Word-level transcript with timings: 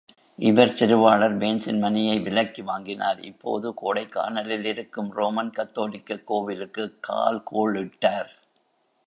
இவர் 0.35 0.73
திருவாளர் 0.73 1.37
பேன்ஸின் 1.37 1.79
மனையை 1.79 2.19
விலைக்கு 2.19 2.63
வாங்கினார் 2.63 3.19
இப்போது 3.19 3.73
கோடைக்கானலிலிருக்கும் 3.83 5.09
ரோமன் 5.09 5.51
கத்தோலிக்கக் 5.51 6.23
கோவிலுக்குக் 6.23 6.97
கால்கோளிட்டார். 7.07 8.29